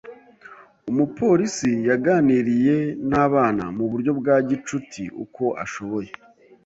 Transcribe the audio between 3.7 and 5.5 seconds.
mu buryo bwa gicuti uko